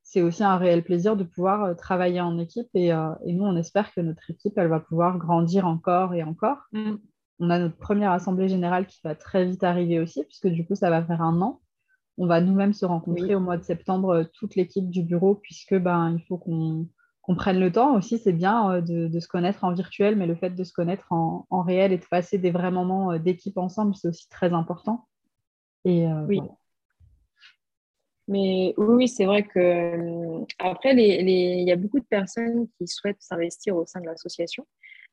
[0.04, 2.68] c'est aussi un réel plaisir de pouvoir travailler en équipe.
[2.74, 6.58] Et, nous, on espère que notre équipe, elle va pouvoir grandir encore et encore.
[6.74, 6.96] Mm.
[7.40, 10.76] On a notre première assemblée générale qui va très vite arriver aussi, puisque du coup,
[10.76, 11.62] ça va faire un an.
[12.18, 15.76] On va nous-mêmes se rencontrer au mois de septembre, euh, toute l'équipe du bureau, puisque
[15.76, 16.88] ben, il faut qu'on
[17.36, 18.18] prenne le temps aussi.
[18.18, 21.62] C'est bien euh, de, se connaître en virtuel, mais le fait de se connaître en,
[21.64, 25.08] réel et de passer des vrais moments euh, d'équipe ensemble, c'est aussi très important.
[25.86, 26.42] Et, oui.
[28.30, 33.76] Mais oui, c'est vrai que après, il y a beaucoup de personnes qui souhaitent s'investir
[33.76, 34.66] au sein de l'association.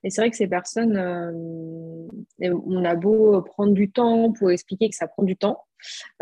[0.02, 4.88] Et c'est vrai que ces personnes, euh, on a beau prendre du temps pour expliquer
[4.88, 5.64] que ça prend du temps,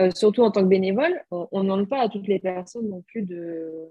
[0.00, 3.22] euh, surtout en tant que bénévole, on n'en pas à toutes les personnes non plus
[3.22, 3.88] de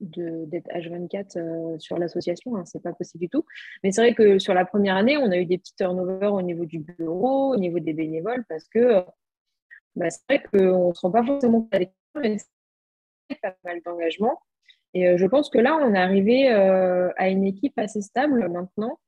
[0.00, 3.44] d'être H24 euh, sur l'association, hein, c'est pas possible du tout.
[3.82, 6.42] Mais c'est vrai que sur la première année, on a eu des petits turnovers au
[6.42, 9.04] niveau du bureau, au niveau des bénévoles, parce que
[9.94, 14.38] bah, c'est vrai qu'on ne se rend pas forcément compte mais c'est pas mal d'engagement.
[14.94, 18.48] Et euh, je pense que là, on est arrivé euh, à une équipe assez stable
[18.48, 18.98] maintenant.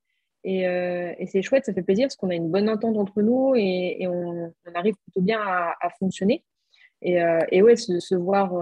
[0.47, 3.55] Euh, et, c'est chouette, ça fait plaisir parce qu'on a une bonne entente entre nous
[3.57, 6.45] et, on, arrive plutôt bien à, fonctionner.
[7.03, 7.19] Et,
[7.53, 8.53] et, ouais, se, voir,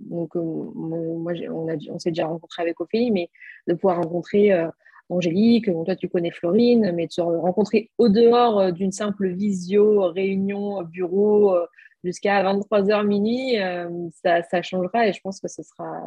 [0.00, 3.28] donc moi on, s'est déjà rencontré avec Ophélie, mais
[3.66, 4.50] de pouvoir rencontrer
[5.10, 10.82] Angélique, toi tu connais Florine, mais de se rencontrer au dehors d'une simple visio, réunion,
[10.84, 11.54] bureau,
[12.04, 16.00] jusqu'à 23h minuit, euh, ça, changera et je pense que ce sera,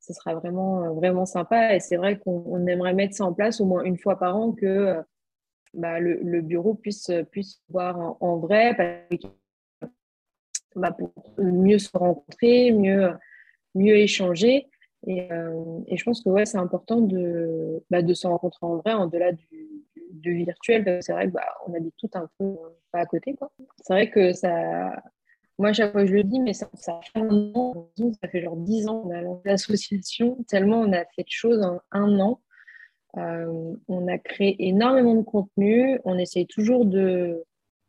[0.00, 1.74] ce sera vraiment, vraiment sympa.
[1.74, 4.52] Et c'est vrai qu'on aimerait mettre ça en place au moins une fois par an
[4.52, 5.02] que euh,
[5.74, 8.74] bah, le, bureau puisse, puisse voir en, vrai
[10.76, 13.10] bah, pour mieux se rencontrer, mieux,
[13.74, 14.68] mieux échanger.
[15.06, 18.76] Et, euh, et je pense que ouais, c'est important de, bah, de se rencontrer en
[18.76, 19.68] vrai, en delà du,
[20.10, 21.32] du virtuel, c'est vrai qu'on
[21.70, 22.56] bah, habite tout un peu
[22.90, 23.36] pas à côté.
[23.82, 25.02] C'est vrai que ça.
[25.58, 27.90] Moi, chaque fois, je le dis, mais ça, ça fait un an,
[28.22, 31.62] ça fait genre dix ans qu'on a lancé l'association, tellement on a fait de choses
[31.62, 32.40] en un an.
[33.16, 35.98] Euh, on a créé énormément de contenu.
[36.04, 37.44] On essaye toujours de,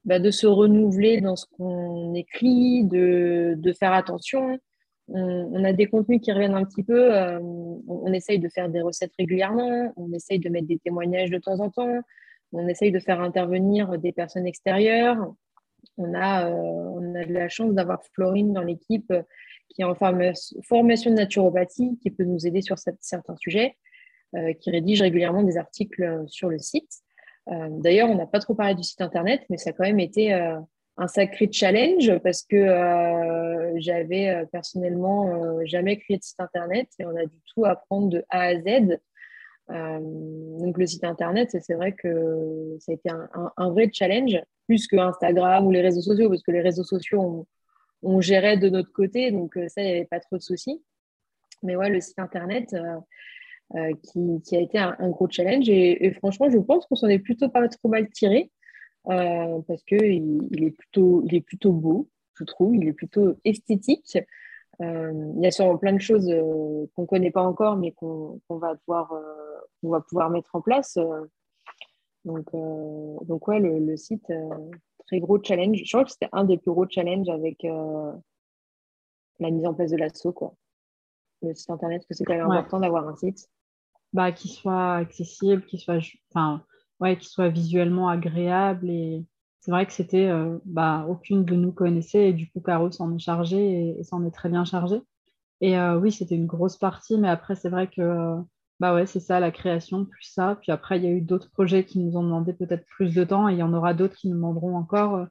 [0.06, 4.58] bah, de se renouveler dans ce qu'on écrit, de, de, faire attention.
[5.10, 7.16] On, a des contenus qui reviennent un petit peu.
[7.16, 9.92] Euh, on, essaye de faire des recettes régulièrement.
[9.98, 12.00] On essaye de mettre des témoignages de temps en temps.
[12.54, 15.34] On essaye de faire intervenir des personnes extérieures.
[15.98, 19.24] On a, euh, on a de la chance d'avoir Florine dans l'équipe euh,
[19.70, 23.78] qui est en formation de naturopathie, qui peut nous aider sur certains sujets,
[24.60, 27.04] qui rédige régulièrement des articles sur le site.
[27.50, 30.34] D'ailleurs, on n'a pas trop parlé du site internet, mais ça a quand même été
[30.34, 37.26] un sacré challenge parce que j'avais personnellement jamais créé de site internet et on a
[37.26, 39.00] du tout apprendre de A à Z.
[39.68, 44.38] donc le site internet, c'est vrai que ça a été un, vrai challenge.
[44.68, 47.48] plus que Instagram ou les réseaux sociaux, parce que les réseaux sociaux,
[48.04, 50.84] on, gérait de notre côté, donc ça, il n'y avait pas trop de soucis.
[51.64, 52.76] Mais ouais, le site internet
[54.04, 55.70] qui, a été un, gros challenge.
[55.70, 58.52] Et, franchement, je pense qu'on s'en est plutôt pas trop mal tiré
[59.06, 62.76] parce qu'il il est, plutôt, il est plutôt beau, je trouve.
[62.76, 64.18] Il est plutôt esthétique.
[64.82, 67.92] Euh, il y a sûrement plein de choses euh, qu'on ne connaît pas encore, mais
[67.92, 69.14] qu'on va, euh,
[69.84, 70.98] va pouvoir mettre en place.
[72.26, 72.52] donc,
[73.26, 74.32] donc ouais, le, site,
[75.08, 75.82] très gros challenge.
[75.84, 79.98] Je crois que c'était un des plus gros challenges avec la mise en place de
[79.98, 80.54] l'assaut, quoi.
[81.42, 83.50] Le site internet, parce que c'est quand même important d'avoir un site.
[84.14, 86.00] Bah, qui soit accessible, qui soit,
[86.32, 86.64] enfin,
[87.00, 89.26] ouais, soit visuellement agréable et
[89.60, 93.16] c'est vrai que c'était, euh, bah, aucune de nous connaissait et du coup, Caro s'en
[93.16, 95.02] est chargé et, s'en est très bien chargé.
[95.62, 98.36] Et euh, oui, c'était une grosse partie, mais après, c'est vrai que euh,
[98.80, 100.58] bah ouais, c'est ça, la création, plus ça.
[100.62, 103.24] Puis après, il y a eu d'autres projets qui nous ont demandé peut-être plus de
[103.26, 105.28] temps et il y en aura d'autres qui nous demanderont encore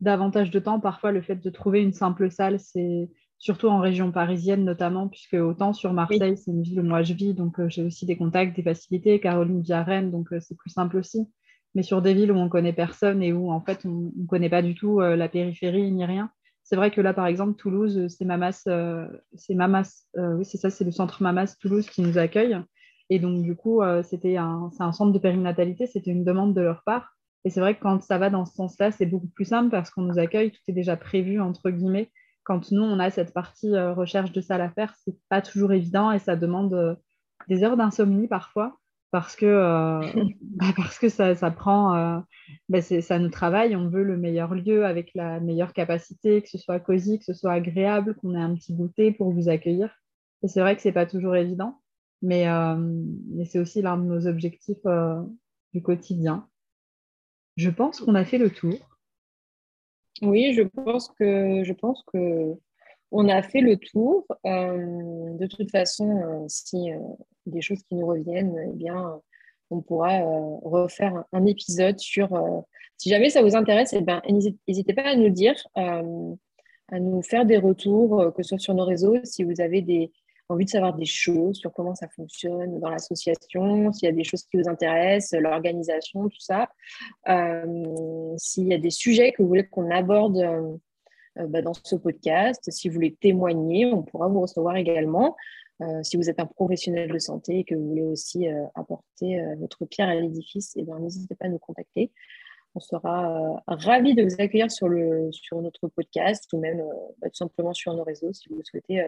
[0.00, 0.80] davantage de temps.
[0.80, 3.10] Parfois, le fait de trouver une simple salle, c'est
[3.42, 7.12] surtout en région parisienne notamment, puisque autant sur Marseille, c'est une ville où moi je
[7.12, 9.20] vis, donc j'ai aussi des contacts, des facilités.
[9.20, 11.28] Caroline vit à Rennes, donc c'est plus simple aussi
[11.74, 14.50] mais sur des villes où on connaît personne et où en fait on ne connaît
[14.50, 16.30] pas du tout euh, la périphérie ni rien.
[16.64, 20.58] C'est vrai que là, par exemple, Toulouse, euh, c'est Mamas, euh, c'est Mamas, oui, c'est
[20.58, 22.56] ça, c'est le centre Mamas Toulouse qui nous accueille.
[23.10, 26.62] Et donc, du coup, c'était un, c'est un centre de périnatalité, c'était une demande de
[26.62, 27.14] leur part.
[27.44, 29.90] Et c'est vrai que quand ça va dans ce sens-là, c'est beaucoup plus simple parce
[29.90, 32.10] qu'on nous accueille, tout est déjà prévu, entre guillemets.
[32.44, 36.10] Quand nous, on a cette partie recherche de salle à faire, c'est pas toujours évident
[36.10, 36.98] et ça demande
[37.48, 38.78] des heures d'insomnie parfois
[39.12, 40.00] parce que, euh,
[40.40, 42.18] bah, parce que ça, ça prend, euh,
[42.68, 46.58] bah, ça nous travaille, on veut le meilleur lieu avec la meilleure capacité, que ce
[46.58, 49.94] soit cosy, que ce soit agréable, qu'on ait un petit goûter pour vous accueillir.
[50.42, 51.80] Et c'est vrai que ce n'est pas toujours évident,
[52.22, 54.84] mais, euh, mais c'est aussi l'un de nos objectifs
[55.72, 56.48] du quotidien.
[57.56, 58.91] Je pense qu'on a fait le tour.
[60.22, 61.08] Oui, je pense
[62.12, 62.54] que
[63.10, 64.26] on a fait le tour.
[64.44, 66.90] de toute façon, si
[67.46, 69.20] des choses qui nous reviennent, eh bien,
[69.72, 72.32] on pourra euh, refaire un, épisode sur.
[72.34, 72.60] Euh,
[72.98, 74.22] si jamais ça vous intéresse, eh ben,
[74.68, 76.34] n'hésitez pas à nous dire, euh,
[76.88, 80.12] à nous faire des retours, que ce soit sur nos réseaux, si vous avez des,
[80.48, 84.24] envie de savoir des choses sur comment ça fonctionne dans l'association, s'il y a des
[84.24, 86.68] choses qui vous intéressent, l'organisation, tout ça.
[88.36, 90.78] s'il y a des sujets que vous voulez qu'on aborde
[91.36, 95.36] bah, dans ce podcast, si vous voulez témoigner, on pourra vous recevoir également.
[95.82, 99.40] Euh, si vous êtes un professionnel de santé et que vous voulez aussi euh, apporter
[99.40, 102.12] euh, votre pierre à l'édifice, eh n'hésitez pas à nous contacter.
[102.74, 106.82] On sera ravis de vous accueillir sur, le, sur notre podcast ou même
[107.18, 109.06] bah, tout simplement sur nos réseaux si vous souhaitez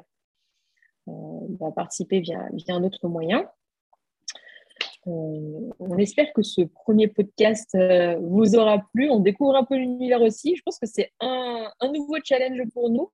[1.06, 3.48] bah, participer via, via, un autre moyen.
[5.06, 7.76] on espère que ce premier podcast
[8.20, 9.10] vous aura plu.
[9.10, 10.56] On découvre un peu l'univers aussi.
[10.56, 13.10] Je pense que c'est un, nouveau challenge pour nous.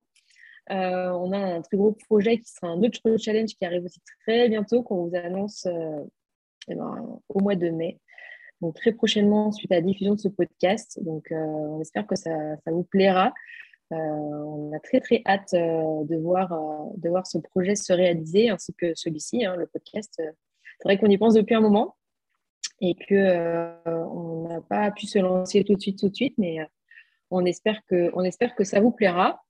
[0.69, 3.99] Euh, on a un très gros projet qui sera un autre challenge qui arrive aussi
[4.25, 6.03] très bientôt, qu'on vous annonce euh,
[6.67, 7.99] eh ben, au mois de mai.
[8.61, 10.99] Donc très prochainement, suite à la diffusion de ce podcast.
[11.03, 12.31] Donc euh, on espère que ça,
[12.67, 13.33] vous plaira.
[13.91, 16.49] On a très très hâte de, voir,
[16.97, 20.13] de voir ce projet se réaliser, ainsi que celui-ci, hein, le podcast.
[20.17, 21.95] C'est vrai qu'on y pense depuis un moment
[22.79, 26.57] et qu'on n'a pas pu se lancer tout de suite, tout de suite, mais
[27.29, 28.23] on espère que, on
[28.55, 29.41] que ça vous plaira.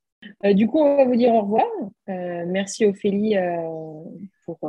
[0.45, 1.65] Euh, du coup, on va vous dire au revoir.
[2.09, 3.57] Euh, merci Ophélie euh,
[4.45, 4.59] pour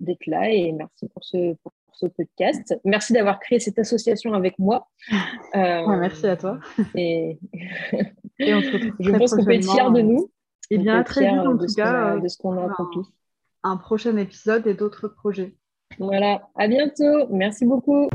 [0.00, 1.54] d'être là et merci pour ce,
[1.98, 2.78] ce podcast.
[2.84, 4.88] Merci d'avoir créé cette association avec moi.
[5.54, 6.58] merci à toi.
[6.94, 7.38] Et,
[8.40, 10.30] on se retrouve Je pense qu'on peut être fiers de nous.
[10.70, 12.18] Et bien, très vite en tout cas.
[12.18, 13.00] de ce qu'on a accompli.
[13.64, 15.56] Un prochain épisode et d'autres projets.
[15.98, 17.26] Voilà, à bientôt.
[17.30, 18.08] Merci beaucoup.